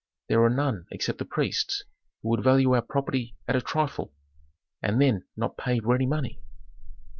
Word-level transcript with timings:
There 0.29 0.43
are 0.43 0.49
none 0.49 0.87
except 0.89 1.19
the 1.19 1.25
priests, 1.25 1.83
who 2.23 2.29
would 2.29 2.43
value 2.43 2.71
our 2.73 2.81
property 2.81 3.37
at 3.47 3.55
a 3.55 3.61
trifle, 3.61 4.11
and 4.81 4.99
then 4.99 5.25
not 5.37 5.57
pay 5.57 5.79
ready 5.79 6.07
money." 6.07 6.41